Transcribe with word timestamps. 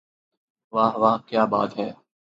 واہ 0.73 0.93
واہ 1.01 1.17
کیا 1.27 1.43
بات 1.51 1.71
ہے 1.79 1.89